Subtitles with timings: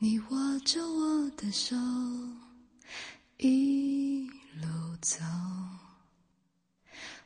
[0.00, 1.74] 你握着我的手，
[3.38, 5.24] 一路走，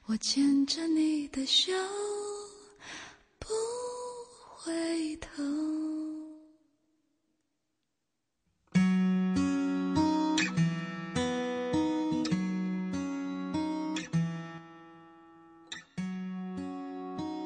[0.07, 1.71] 我牵着你的手，
[3.39, 3.49] 不
[4.57, 5.43] 回头。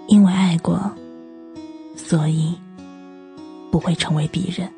[0.07, 0.79] 因为爱过，
[1.97, 2.57] 所以
[3.73, 4.69] 不会成为敌人；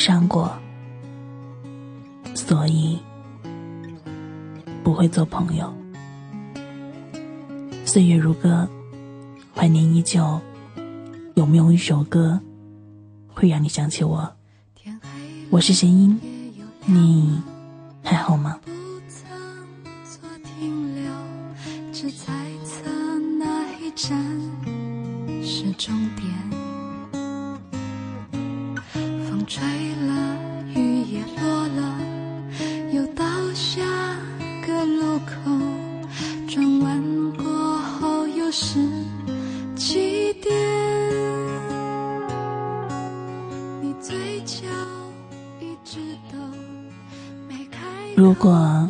[0.00, 0.50] 伤过，
[2.34, 2.98] 所以
[4.82, 5.70] 不会做朋友。
[7.84, 8.66] 岁月如歌，
[9.54, 10.40] 怀念依旧。
[11.34, 12.40] 有没有一首歌
[13.28, 14.26] 会让你想起我？
[15.50, 16.18] 我是弦音，
[16.86, 17.38] 你
[18.02, 18.58] 还好吗？
[48.20, 48.86] 如果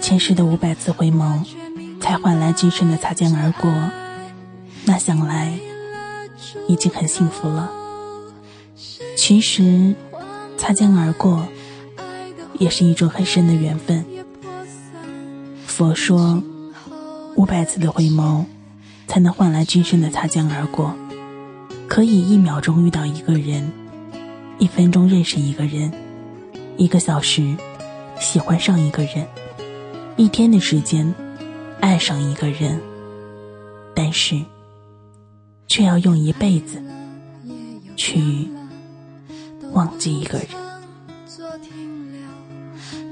[0.00, 1.44] 前世的五百次回眸，
[2.00, 3.68] 才换来今生的擦肩而过。
[4.84, 5.58] 那想来
[6.68, 7.68] 已经很幸福了。
[9.16, 9.92] 其实，
[10.56, 11.48] 擦肩而过
[12.60, 14.04] 也是一种很深的缘分。
[15.66, 16.40] 佛说，
[17.34, 18.44] 五百次的回眸，
[19.08, 20.94] 才能换来今生的擦肩而过。
[21.88, 23.72] 可以一秒钟遇到一个人，
[24.60, 25.92] 一分钟认识一个人，
[26.76, 27.56] 一个小时
[28.24, 29.26] 喜欢上一个人，
[30.16, 31.14] 一天的时间
[31.80, 32.80] 爱上一个人。
[33.94, 34.40] 但是。
[35.66, 36.80] 却要用一辈子
[37.96, 38.48] 去
[39.72, 40.46] 忘记一个人。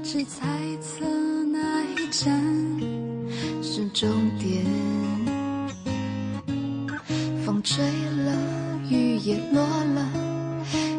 [0.01, 0.47] 只猜
[0.79, 1.03] 测
[1.51, 2.41] 那一站
[3.61, 4.07] 是终
[4.37, 4.63] 点。
[7.43, 8.31] 风吹了，
[8.89, 10.07] 雨也落了，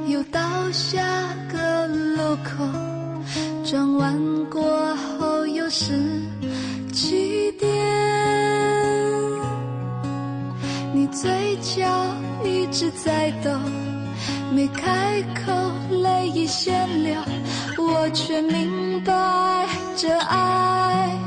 [0.07, 1.03] 又到下
[1.51, 2.63] 个路口，
[5.65, 5.95] 又是
[6.93, 7.67] 起点。
[10.93, 11.89] 你嘴角
[12.45, 13.51] 一直在抖，
[14.55, 15.53] 没开口，
[16.03, 17.17] 泪已先流，
[17.79, 19.67] 我却明白
[19.97, 21.19] 这爱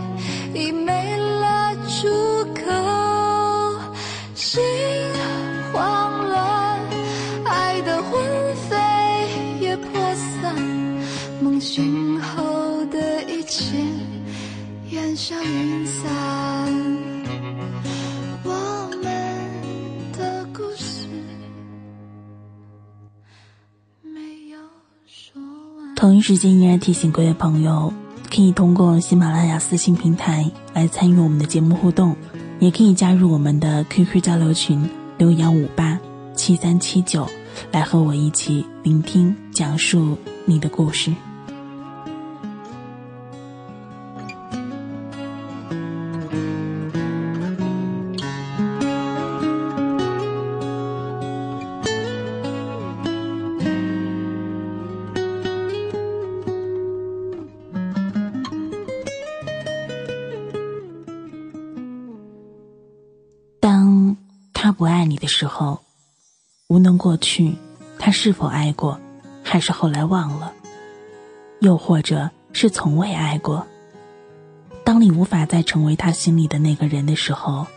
[15.28, 16.08] 像云散。
[25.98, 27.92] 同一时间，依然提醒各位朋友，
[28.34, 32.16] 可以通过喜马拉雅私信平台来参与我们的节目互动，
[32.62, 36.00] 也可以加入我们的 QQ 交流群六幺五八
[36.36, 37.28] 七三七九，
[37.74, 41.14] 来和我一起聆听讲述你的故事。
[65.28, 65.80] 时候，
[66.68, 67.54] 无论过去
[68.00, 69.00] 他是否爱过，
[69.44, 70.54] 还是后来忘了，
[71.60, 73.66] 又或者是从未爱过。
[74.84, 77.68] 当你无法再成为他心里的那个人的时候，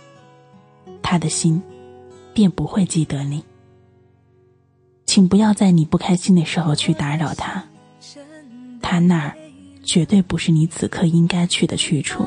[1.02, 1.60] 他的心
[2.32, 3.44] 便不会记得你。
[5.06, 7.64] 请不要在你不开心的时候去打扰他，
[8.80, 9.36] 他那儿
[9.82, 12.24] 绝对不是你此刻应该去的去处。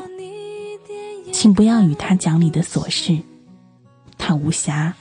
[1.32, 3.18] 请不要与他讲你的琐事。
[4.18, 4.92] 他无暇，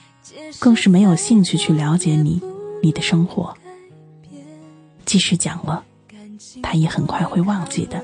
[0.59, 2.41] 更是没有兴趣去了解你，
[2.81, 3.55] 你的生活。
[5.05, 5.83] 即使讲了，
[6.61, 8.03] 他也很快会忘记的。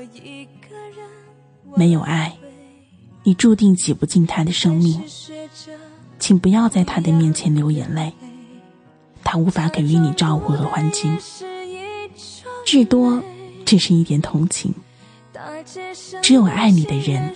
[1.74, 2.36] 没有爱，
[3.22, 5.02] 你注定挤不进他的生命。
[6.18, 8.12] 请不要在他的面前流眼泪，
[9.24, 11.16] 他无法给予你照顾和关心，
[12.66, 13.22] 至多
[13.64, 14.74] 只是一点同情。
[16.20, 17.32] 只有爱你的人，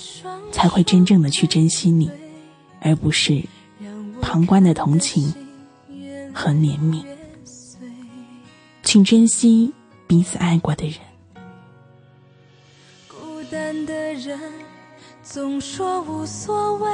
[0.53, 2.11] 才会真正的去珍惜你，
[2.81, 3.43] 而不是。
[4.25, 5.33] 旁观的同情
[6.33, 7.05] 和怜悯，
[8.83, 9.71] 请珍惜
[10.07, 10.99] 彼此爱过的人。
[13.07, 14.41] 孤单的人
[15.23, 16.91] 总说无所谓，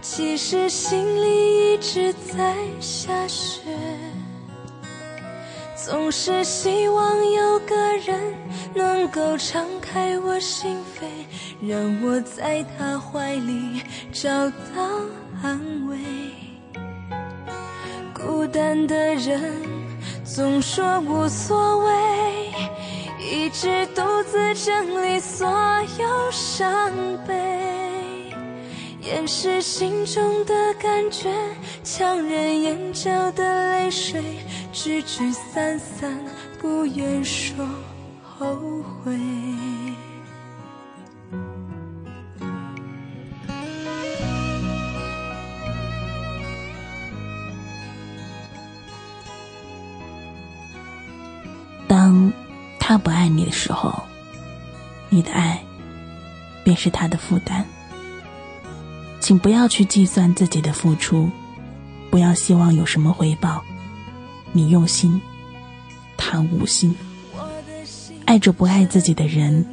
[0.00, 3.60] 其实心里一直在下雪。
[5.76, 8.32] 总是希望有个人
[8.72, 11.06] 能够敞开我心扉，
[11.60, 15.00] 让我在他怀里找到
[15.42, 15.98] 安慰。
[18.12, 19.62] 孤单的人
[20.24, 21.92] 总说无所谓，
[23.18, 25.46] 一直独自整理所
[25.98, 26.90] 有伤
[27.26, 27.34] 悲，
[29.00, 31.30] 掩饰心中的感觉，
[31.82, 34.22] 强忍眼角的泪水。
[34.72, 36.18] 聚聚散散，
[36.60, 37.64] 不愿说
[38.22, 38.73] 后悔
[53.44, 54.02] 的时候，
[55.10, 55.62] 你的爱
[56.64, 57.64] 便是他的负担。
[59.20, 61.30] 请不要去计算自己的付出，
[62.10, 63.62] 不要希望有什么回报。
[64.52, 65.20] 你用心，
[66.16, 66.94] 他无心。
[68.26, 69.66] 爱着不爱自己的人，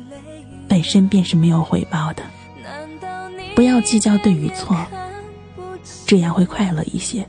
[0.67, 2.23] 本身便是没有回报的。
[3.55, 4.75] 不要计较对与错，
[6.05, 7.27] 这样会快乐一些。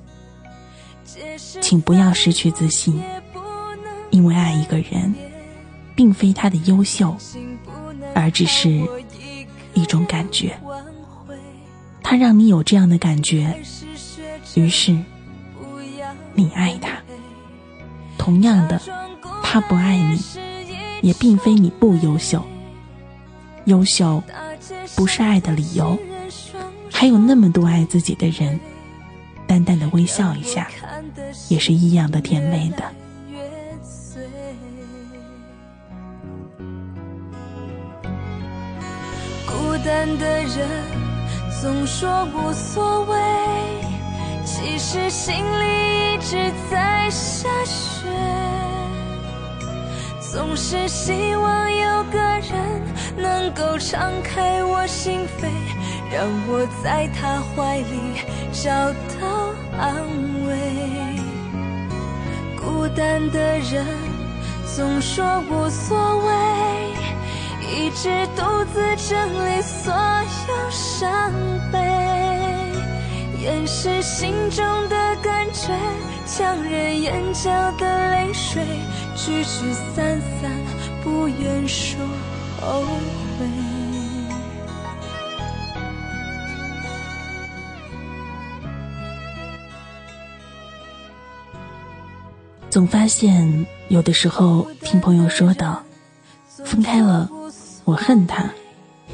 [1.60, 3.02] 请不要失去自信，
[4.10, 5.14] 因为爱一个人，
[5.94, 7.16] 并非他的优秀，
[8.14, 8.68] 而只是
[9.74, 10.58] 一种感觉。
[12.02, 13.56] 他让你有这样的感觉，
[14.54, 14.96] 于是
[16.34, 16.90] 你爱他。
[18.18, 18.80] 同样的，
[19.42, 20.20] 他不爱你，
[21.00, 22.42] 也并非你不优秀。
[23.64, 24.22] 优秀
[24.96, 25.98] 不是爱的理由，
[26.90, 28.58] 还有那么多爱自己的人，
[29.46, 30.68] 淡淡的微笑一下，
[31.48, 32.82] 也是一样的甜美的。
[39.82, 40.68] 孤单的人
[41.60, 43.16] 总说无所谓，
[44.44, 48.08] 其实心里一直在下雪。
[50.20, 52.80] 总是希望有个人
[53.16, 55.48] 能够敞开我心扉，
[56.12, 60.06] 让我在他怀里找到安
[60.46, 60.54] 慰。
[62.56, 63.84] 孤单的人
[64.76, 66.32] 总说无所谓，
[67.74, 68.42] 一直独
[68.72, 69.94] 自整理所
[70.46, 71.32] 有伤
[71.72, 71.78] 悲，
[73.40, 75.72] 掩饰心中的感觉，
[76.26, 78.62] 强忍眼角的泪水。
[79.16, 80.50] 聚聚散散，
[81.02, 81.98] 不愿说
[82.60, 83.46] 后悔。
[92.68, 95.82] 总发现有的时候听朋友说到，
[96.64, 97.28] 分开了，
[97.84, 98.50] 我恨他，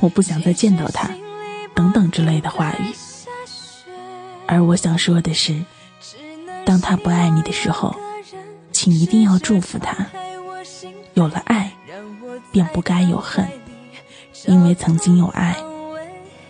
[0.00, 1.10] 我不想再见到他，
[1.74, 2.94] 等等之类的话语。
[4.46, 5.62] 而我想说的是，
[6.64, 7.94] 当他不爱你的时候。
[8.70, 10.06] 请一定要祝福他，
[11.14, 11.72] 有了爱，
[12.52, 13.44] 便不该有恨，
[14.46, 15.56] 因为曾经有爱，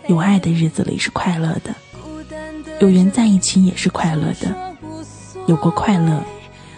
[0.05, 1.73] 有爱的日子里是快乐的，
[2.81, 4.55] 有缘在一起也是快乐的，
[5.47, 6.23] 有过快乐，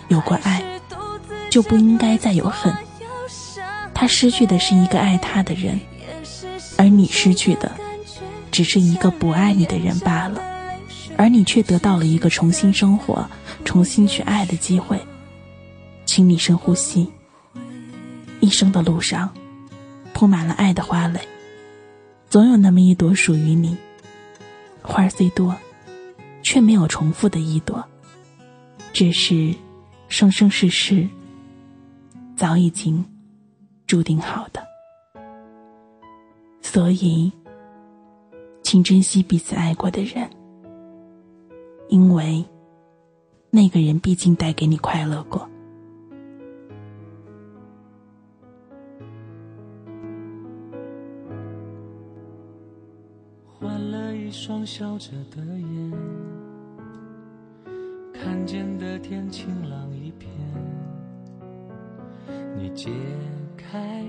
[0.08, 0.64] 有过爱，
[1.50, 2.74] 就不应该再有恨。
[4.02, 5.80] 他失去的是一个爱他的人，
[6.76, 7.72] 而你失去的，
[8.50, 10.42] 只是一个不爱你的人罢了，
[11.18, 13.30] 而你却得到了一个重新生活、
[13.64, 15.00] 重新去爱的机会。
[16.04, 17.08] 请你深呼吸，
[18.40, 19.32] 一生的路上
[20.14, 21.22] 铺满了爱的花蕾，
[22.28, 23.78] 总有那么一朵属于你。
[24.82, 25.56] 花虽多，
[26.42, 27.88] 却没有重复的一朵，
[28.94, 29.54] 只是
[30.08, 31.08] 生生世世
[32.36, 33.06] 早已经
[33.92, 34.66] 注定好的。
[36.62, 37.30] 所以，
[38.64, 40.30] 请珍惜彼此爱过的人，
[41.90, 42.42] 因为
[43.50, 45.46] 那个人毕竟带给你快乐过。
[53.60, 55.92] 换了一双笑着的眼，
[58.14, 60.32] 看见的天晴朗一片。
[62.56, 62.90] 你解
[63.70, 64.04] 开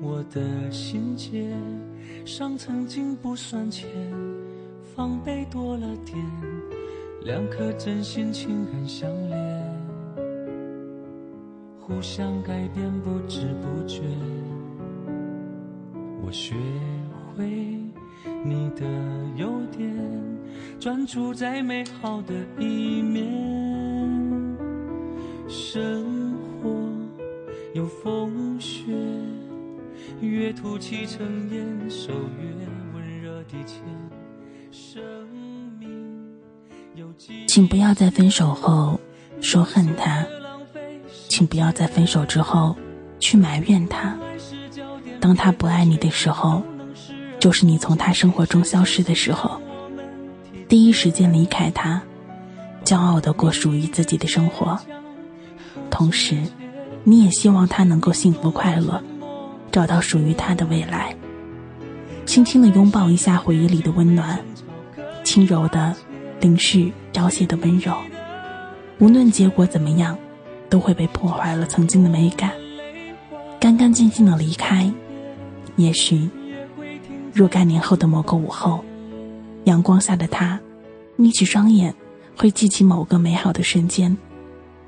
[0.00, 1.52] 我的心结，
[2.24, 3.88] 伤曾经不算浅，
[4.94, 6.16] 防备多了点，
[7.24, 9.64] 两颗真心情感相连，
[11.80, 14.02] 互相改变不知不觉，
[16.24, 16.54] 我学
[17.34, 17.78] 会。
[18.44, 18.84] 你的
[19.36, 19.88] 优点，
[20.80, 23.30] 专注在美好的一面。
[25.48, 26.70] 生活
[27.72, 28.84] 有风雪，
[30.20, 33.82] 越吐气成烟，手越温热地牵。
[34.70, 35.02] 生
[35.80, 36.32] 命
[37.48, 39.00] 请不要在分手后
[39.40, 40.24] 说恨他，
[41.28, 42.76] 请不要在分手之后
[43.18, 44.16] 去埋怨他。
[45.20, 46.62] 当他不爱你的时候，
[47.40, 49.60] 就是你从他生活中消失的时候。
[50.68, 52.00] 第一时间离开他，
[52.84, 54.78] 骄傲的过属于自己的生活。
[55.90, 56.36] 同时，
[57.04, 59.02] 你也希望他能够幸福快乐，
[59.70, 61.14] 找到属于他的未来。
[62.24, 64.38] 轻轻的拥抱一下回忆里的温暖，
[65.24, 65.94] 轻柔的
[66.40, 67.94] 凝视凋谢的温柔。
[68.98, 70.16] 无论结果怎么样。
[70.72, 72.50] 都会被破坏了曾经的美感，
[73.60, 74.90] 干干净净的离开。
[75.76, 76.30] 也许，
[77.30, 78.82] 若干年后的某个午后，
[79.64, 80.58] 阳光下的他，
[81.16, 81.94] 眯起双眼，
[82.38, 84.16] 会记起某个美好的瞬间，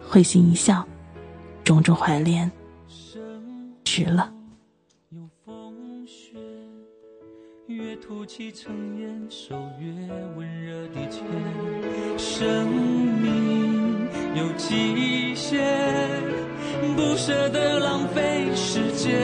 [0.01, 0.83] 会心一笑，
[1.65, 2.51] 种种怀恋，
[3.83, 4.31] 值了。
[5.09, 6.37] 有风雪
[7.67, 9.89] 越吐气成烟，手越
[10.37, 11.25] 温热的牵，
[12.19, 15.65] 生命有极限，
[16.95, 19.15] 不舍得浪费时间。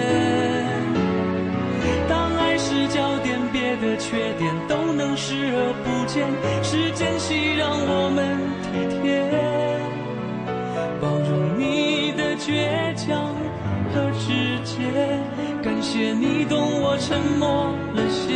[2.08, 6.26] 当爱是焦点，别的缺点都能视而不见。
[6.62, 8.49] 是间隙让我们
[16.00, 18.32] 谢你懂我沉默了些，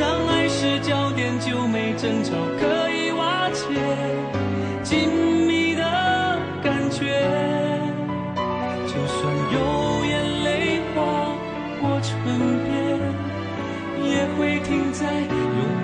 [0.00, 3.60] 让爱是焦点就没争吵可以瓦解，
[4.82, 5.06] 紧
[5.46, 5.82] 密的
[6.62, 7.20] 感觉，
[8.86, 9.20] 就算
[9.52, 9.56] 有
[10.06, 11.36] 眼泪划
[11.78, 12.08] 过唇
[12.64, 12.98] 边，
[14.02, 15.28] 也会停在拥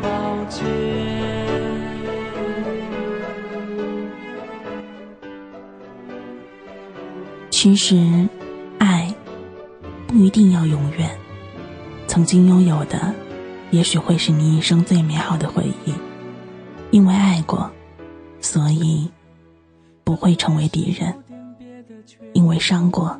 [0.00, 0.08] 抱
[0.48, 0.56] 间。
[7.50, 7.94] 其实。
[10.30, 11.10] 一定要永远，
[12.06, 13.12] 曾经拥有的，
[13.72, 15.92] 也许会是你一生最美好的回忆。
[16.92, 17.68] 因为爱过，
[18.40, 19.10] 所以
[20.04, 21.12] 不会成为敌人；
[22.32, 23.18] 因为伤过，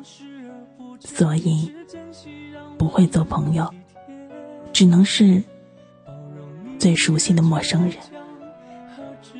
[1.01, 1.69] 所以
[2.77, 3.69] 不会做朋友，
[4.71, 5.43] 只能是
[6.79, 7.95] 最熟悉的陌生人。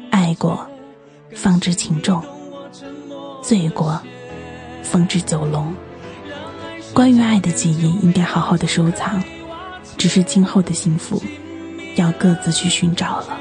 [0.10, 0.68] 爱过，
[1.34, 2.22] 方知情重；
[3.42, 3.98] 醉过，
[4.84, 5.74] 方知酒浓。
[6.94, 9.24] 关于爱的记忆，应该好好的收藏。
[9.98, 11.22] 只是今后的幸福，
[11.96, 13.38] 要各自去寻找了。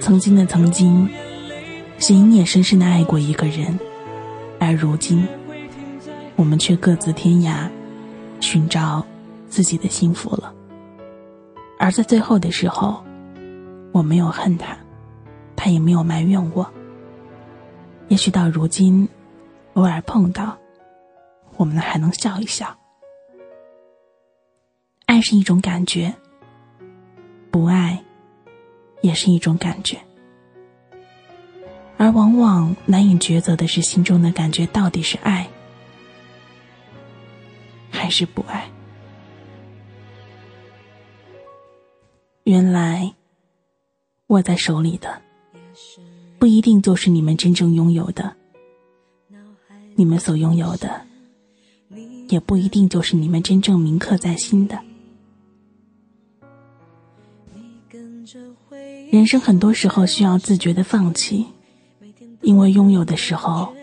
[0.00, 1.08] 曾经的曾经，
[1.98, 3.78] 是隐隐深深的爱过一个人，
[4.58, 5.26] 而如今，
[6.36, 7.68] 我们却各自天涯，
[8.40, 9.04] 寻找
[9.48, 10.54] 自己的幸福了。
[11.78, 13.04] 而在最后的时候，
[13.92, 14.76] 我没有恨他，
[15.54, 16.66] 他也没有埋怨我。
[18.08, 19.06] 也许到如今，
[19.74, 20.56] 偶尔碰到。
[21.58, 22.74] 我们还能笑一笑。
[25.06, 26.14] 爱是一种感觉，
[27.50, 28.02] 不爱
[29.00, 29.98] 也是一种感觉，
[31.96, 35.48] 而往往难以抉择的是心中的感觉到底是爱
[37.90, 38.70] 还是不爱。
[42.44, 43.12] 原来
[44.28, 45.20] 握在手里的
[46.38, 48.36] 不一定就是你们真正拥有的，
[49.96, 51.07] 你们所拥有的。
[52.28, 54.78] 也不一定就是你们真正铭刻在心的。
[59.10, 61.46] 人生很多时候需要自觉的放弃，
[62.42, 63.74] 因为拥有的时候，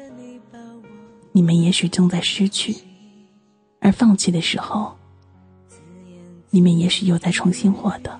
[1.31, 2.75] 你们也许正在失去；
[3.79, 4.95] 而放弃的时候，
[6.51, 8.19] 你们也许又在重新获得。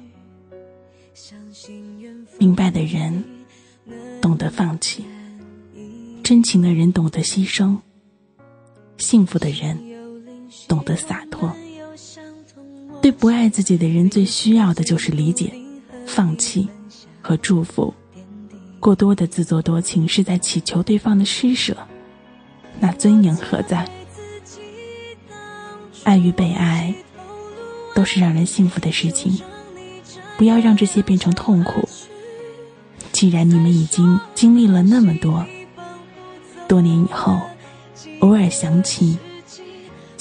[2.40, 3.24] 明白的人
[4.20, 5.06] 懂得放弃，
[6.24, 7.78] 真情的人懂得牺牲，
[8.98, 9.85] 幸福的人。
[10.68, 11.52] 懂得洒脱，
[13.02, 15.54] 对不爱自己的人最需要的就是理解、
[16.06, 16.68] 放弃
[17.22, 17.94] 和祝福。
[18.80, 21.76] 过多的自作多情是在祈求对方的施舍，
[22.80, 23.90] 那尊严何在？
[26.04, 26.94] 爱与被爱
[27.96, 29.40] 都是让人幸福的事情，
[30.38, 31.88] 不要让这些变成痛苦。
[33.12, 35.46] 既然你们已经经历了那么多，
[36.68, 37.40] 多年以后，
[38.20, 39.18] 偶尔想起。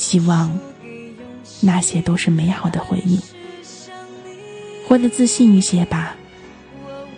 [0.04, 0.58] 希望
[1.62, 3.18] 那些都是美好的回忆。
[4.87, 6.14] 活得自信一些吧，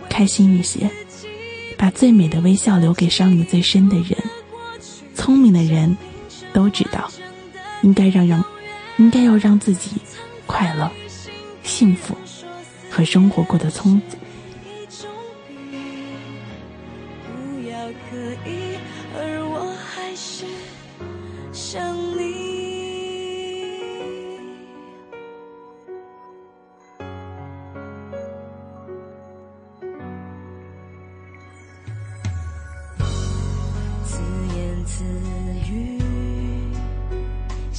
[0.09, 0.89] 开心一些，
[1.77, 4.17] 把最美的微笑留给伤你最深的人。
[5.17, 5.97] 聪明的人
[6.53, 7.11] 都知道，
[7.83, 8.45] 应该让让，
[8.99, 9.91] 应该要让自己
[10.47, 10.89] 快乐、
[11.65, 12.17] 幸福
[12.89, 14.17] 和生活过得充足。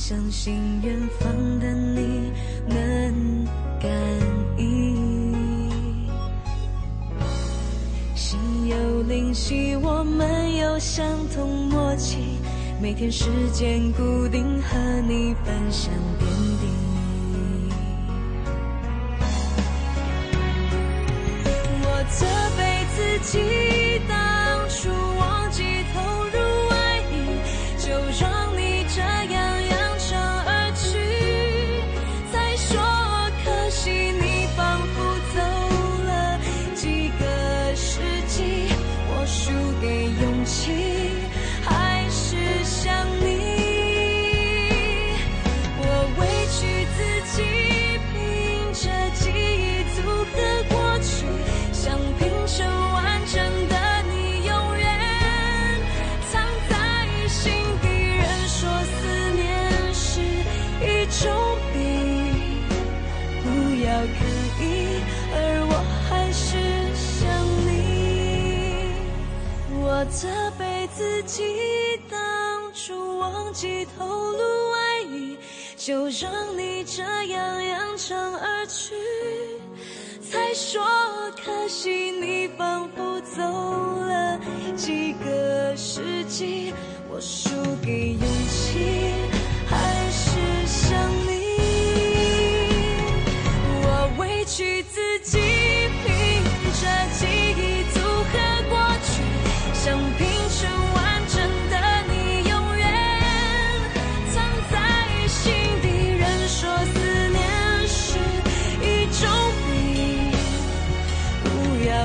[0.10, 2.32] 相信远方的你
[2.66, 3.46] 能
[3.78, 3.92] 感
[4.58, 6.08] 应。
[8.16, 12.40] 心有灵犀，我们有相同默契，
[12.82, 14.78] 每天时间固定，和
[15.10, 15.92] 你分享
[70.96, 71.44] 自己，
[72.10, 75.38] 当初忘记透露爱意，
[75.76, 78.96] 就让你这样扬长而去。
[80.22, 80.82] 才说
[81.44, 84.40] 可惜，你仿佛走了
[84.76, 86.74] 几个世纪，
[87.10, 87.50] 我输
[87.84, 89.14] 给勇气，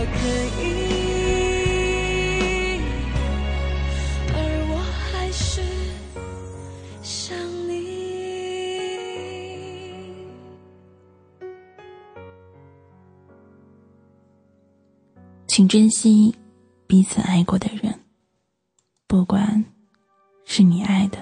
[0.05, 0.19] 不要刻
[0.61, 0.63] 意，
[4.35, 4.37] 而
[4.69, 4.75] 我
[5.13, 5.63] 还是
[7.03, 7.39] 想
[7.69, 7.73] 你。
[15.47, 16.35] 请珍惜。
[16.89, 17.99] 彼此爱过的人，
[19.07, 19.65] 不管
[20.45, 21.17] 是你爱的，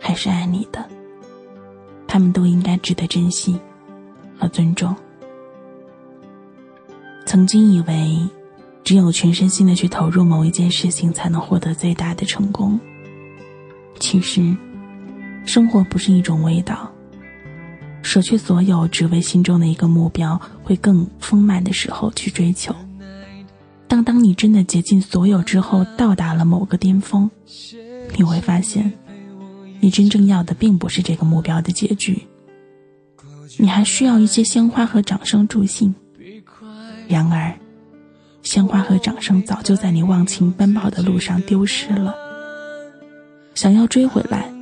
[0.00, 0.84] 还是爱你的，
[2.08, 3.56] 他们都应该值得珍惜
[4.36, 4.96] 和尊重。
[7.28, 8.18] 曾经以为，
[8.82, 12.80] 只有全身心的去投入某一件事情，才能获得最大的成功。
[14.00, 14.56] 其实，
[15.44, 16.90] 生活不是一种味道，
[18.00, 22.74] 舍去所有，只为心中的一个目标会更丰满的时候去追求。
[23.88, 27.30] 当当你真的竭尽所有之后，到达了某个巅峰，
[28.16, 28.90] 你会发现，
[29.80, 32.22] 你真正要的并不是这个目标的结局，
[33.58, 35.94] 你还需要一些鲜花和掌声助兴。
[37.08, 37.52] 然而，
[38.42, 42.14] 鲜花和掌声早就在你忘情奔跑的路上丢失了。
[43.54, 44.52] 想要追回来，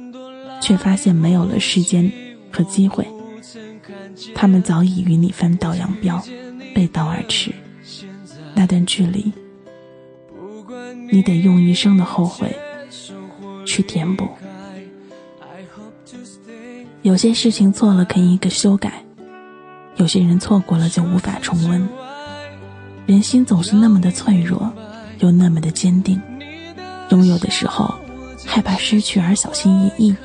[0.60, 2.10] 却发现没有了时间
[2.52, 3.06] 和机会，
[4.34, 6.22] 他们早已与你分道扬镳，
[6.74, 7.52] 背道而驰。
[8.54, 9.30] 那段距离，
[11.10, 12.56] 你得用一生的后悔
[13.66, 14.26] 去填补。
[17.02, 19.04] 有些事情错了可以一个修改，
[19.96, 21.86] 有些人错过了就无法重温。
[23.06, 24.72] 人心总是那么的脆弱，
[25.20, 26.20] 又那么的坚定。
[27.10, 27.94] 拥有的时候
[28.44, 30.16] 害怕失去而小心翼翼，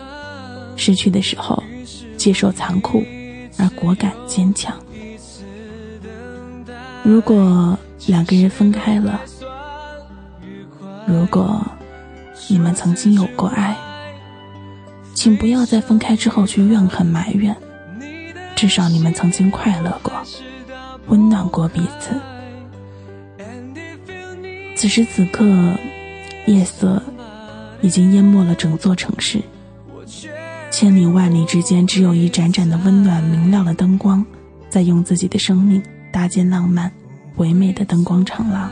[0.76, 1.64] 失去的时候
[2.18, 3.04] 接受残酷
[3.58, 4.76] 而果敢坚强。
[7.04, 7.78] 如果。
[8.08, 9.22] 两个人分开了，
[11.06, 11.64] 如果
[12.48, 13.78] 你们曾经有过爱，
[15.14, 17.56] 请不要在分开之后去怨恨埋怨，
[18.56, 20.12] 至少你们曾经快乐过，
[21.10, 22.20] 温暖过彼此。
[24.82, 25.78] 此时此刻，
[26.48, 27.00] 夜色
[27.84, 29.40] 已经淹没了整座城市，
[30.72, 34.26] 千里万里之间，只有一盏盏的温暖明亮的灯光，
[34.72, 36.92] 在用自己的生命搭建浪漫。
[37.36, 38.72] 唯美的灯光长廊，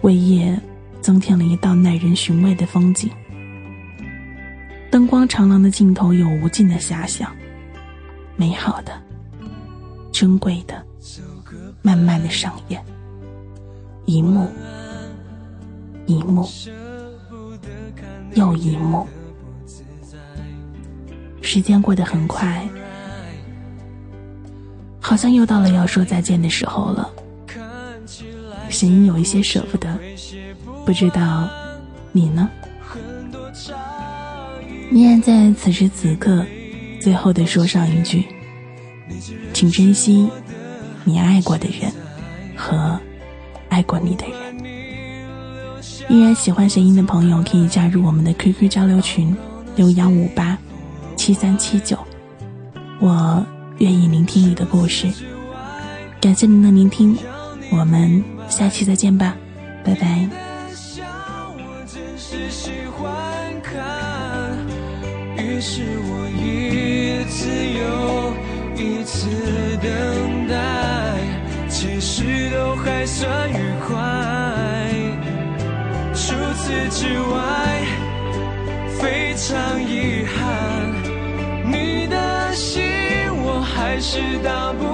[0.00, 0.58] 为夜
[1.02, 3.10] 增添了一道耐人寻味的风景。
[4.90, 7.30] 灯光长廊的尽头有无尽的遐想，
[8.34, 8.92] 美好的、
[10.10, 10.82] 珍贵的，
[11.82, 12.82] 慢慢的上演，
[14.06, 14.50] 一幕
[16.06, 16.48] 一幕
[18.34, 19.06] 又一幕。
[21.42, 22.68] 时间过得很快，
[25.00, 27.10] 好像又到了要说再见的时候了。
[28.68, 29.96] 心有一些舍不得，
[30.84, 31.48] 不知道
[32.10, 32.50] 你呢？
[34.90, 36.44] 依然在此时此刻，
[37.00, 38.24] 最后的说上一句，
[39.52, 40.28] 请珍惜
[41.04, 41.92] 你爱过的人
[42.56, 43.00] 和
[43.68, 44.45] 爱过你的人。
[46.08, 49.36] 依然喜欢声音的朋友可以加入我们的 QQ 交流群
[49.74, 50.56] 六幺五八
[51.16, 51.98] 七三七九，
[53.00, 53.44] 我
[53.78, 55.08] 愿意聆听你的故事。
[56.20, 57.18] 感谢您的聆听，
[57.70, 59.34] 我们下期再见吧，
[59.84, 60.28] 拜拜。
[65.38, 67.84] 于是我一次又
[68.76, 69.28] 一次
[69.82, 73.54] 等待，其实都还算愉
[73.86, 74.15] 快。
[76.66, 77.86] 除此之外，
[78.98, 80.42] 非常遗憾，
[81.64, 82.82] 你的心
[83.44, 84.84] 我还是打不